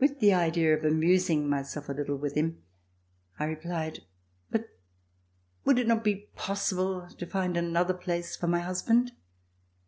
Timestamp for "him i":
2.36-3.44